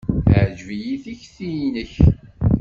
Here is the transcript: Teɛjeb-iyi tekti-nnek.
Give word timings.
Teɛjeb-iyi 0.31 0.95
tekti-nnek. 1.03 1.93